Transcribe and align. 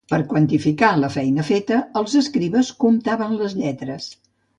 Per 0.11 0.17
quantificar 0.29 0.87
la 1.01 1.09
feina 1.15 1.43
feta 1.49 1.77
els 2.01 2.15
escribes 2.21 2.71
comptaven 2.85 3.37
les 3.43 3.55
lletres. 3.61 4.09